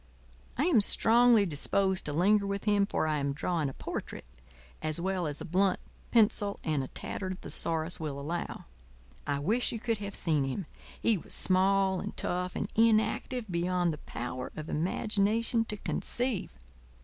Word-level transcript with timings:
I 0.57 0.63
am 0.63 0.81
strongly 0.81 1.45
disposed 1.45 2.05
to 2.05 2.13
linger 2.13 2.47
with 2.47 2.63
him, 2.63 2.87
for 2.87 3.05
I 3.05 3.19
am 3.19 3.33
drawing 3.33 3.69
a 3.69 3.73
portrait 3.73 4.25
as 4.81 4.99
well 4.99 5.27
as 5.27 5.39
a 5.41 5.45
blunt 5.45 5.79
pencil 6.09 6.59
and 6.63 6.81
a 6.81 6.87
tattered 6.87 7.39
thesaurus 7.43 7.99
will 7.99 8.19
allow. 8.19 8.65
I 9.27 9.37
wish 9.37 9.71
you 9.71 9.79
could 9.79 9.99
have 9.99 10.15
seen 10.15 10.43
him: 10.43 10.65
he 10.99 11.19
was 11.19 11.35
small 11.35 11.99
and 11.99 12.17
tough 12.17 12.55
and 12.55 12.67
inactive 12.73 13.45
beyond 13.51 13.93
the 13.93 13.99
power 13.99 14.51
of 14.57 14.69
imagination 14.69 15.65
to 15.65 15.77
conceive. 15.77 16.57